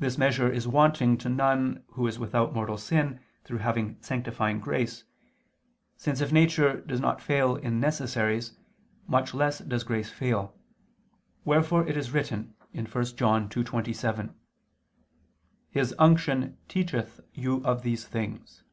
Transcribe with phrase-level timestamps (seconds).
[0.00, 5.04] This measure is wanting to none who is without mortal sin through having sanctifying grace,
[5.96, 8.58] since if nature does not fail in necessaries,
[9.06, 10.58] much less does grace fail:
[11.44, 14.34] wherefore it is written (1 John 2:27):
[15.70, 18.64] "(His) unction teacheth you of all things."